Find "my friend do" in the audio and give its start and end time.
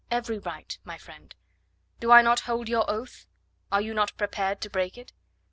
0.83-2.11